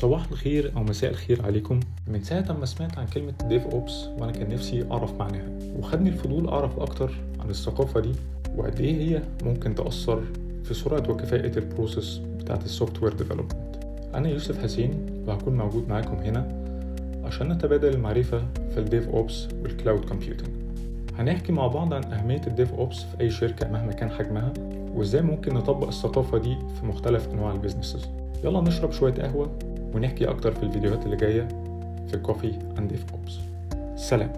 [0.00, 1.80] صباح الخير أو مساء الخير عليكم.
[2.08, 6.78] من ساعة ما سمعت عن كلمة DevOps وأنا كان نفسي أعرف معناها وخدني الفضول أعرف
[6.80, 8.12] أكتر عن الثقافة دي
[8.56, 10.22] وقد إيه هي ممكن تأثر
[10.64, 13.52] في سرعة وكفاءة ال process بتاعة ال software development
[14.14, 16.48] أنا يوسف حسين وهكون موجود معاكم هنا
[17.24, 18.42] عشان نتبادل المعرفة
[18.74, 20.48] في ال DevOps وال cloud computing
[21.18, 24.52] هنحكي مع بعض عن أهمية ال DevOps في أي شركة مهما كان حجمها
[24.94, 28.06] وإزاي ممكن نطبق الثقافة دي في مختلف أنواع ال businesses
[28.44, 29.50] يلا نشرب شوية قهوة
[29.94, 31.48] ونحكي أكتر في الفيديوهات اللي جاية
[32.10, 33.38] في كوفي أند ديف أوبس
[33.96, 34.32] سلام.